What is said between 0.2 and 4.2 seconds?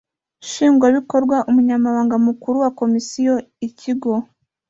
Nshingwabikorwa /Umunyamabanga Mukuru wa Komisiyo/ikigo;